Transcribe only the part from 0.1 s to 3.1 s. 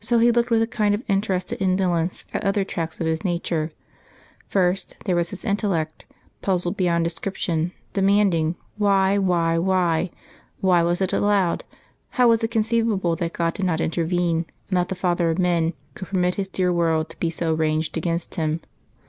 he looked with a kind of interested indolence at other tracts of